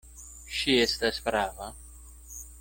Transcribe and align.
Ŝi 0.59 0.77
estas 0.85 1.21
prava. 1.27 1.71